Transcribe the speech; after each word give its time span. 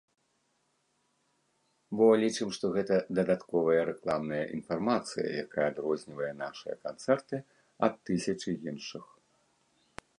Бо 1.97 2.05
лічым, 2.21 2.49
што 2.57 2.65
гэта 2.77 2.95
дадатковая 3.19 3.81
рэкламная 3.91 4.41
інфармацыя, 4.57 5.27
якая 5.45 5.67
адрознівае 5.73 6.31
нашыя 6.43 6.75
канцэрты 6.87 7.35
ад 7.89 7.93
тысячы 8.09 8.51
іншых. 8.73 9.05